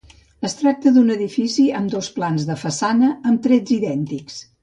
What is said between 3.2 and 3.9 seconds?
amb trets